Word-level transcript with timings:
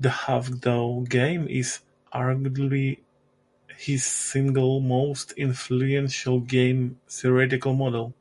The 0.00 0.08
Hawk-Dove 0.08 1.06
game 1.10 1.46
is 1.46 1.80
arguably 2.14 3.00
his 3.76 4.06
single 4.06 4.80
most 4.80 5.32
influential 5.32 6.40
game 6.40 6.98
theoretical 7.06 7.74
model. 7.74 8.14